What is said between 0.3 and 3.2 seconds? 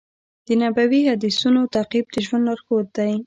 د نبوي حدیثونو تعقیب د ژوند لارښود دی.